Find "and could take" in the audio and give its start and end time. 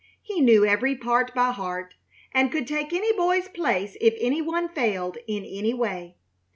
2.33-2.91